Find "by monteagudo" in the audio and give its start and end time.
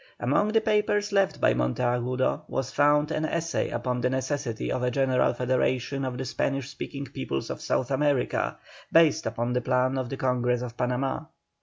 1.39-2.41